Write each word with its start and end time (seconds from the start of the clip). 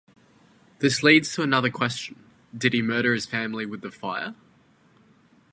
This 0.79 1.03
leads 1.03 1.31
to 1.35 1.43
another 1.43 1.69
question: 1.69 2.23
did 2.57 2.73
he 2.73 2.81
murder 2.81 3.13
his 3.13 3.27
family 3.27 3.67
with 3.67 3.81
the 3.81 3.91
fire? 3.91 4.33